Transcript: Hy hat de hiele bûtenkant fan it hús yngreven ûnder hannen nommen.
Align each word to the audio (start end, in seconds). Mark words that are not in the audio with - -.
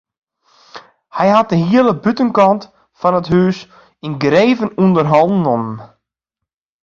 Hy 1.17 1.27
hat 1.35 1.51
de 1.51 1.57
hiele 1.67 1.93
bûtenkant 2.03 2.63
fan 2.99 3.17
it 3.19 3.31
hús 3.33 3.57
yngreven 4.07 4.75
ûnder 4.83 5.07
hannen 5.13 5.41
nommen. 5.45 5.77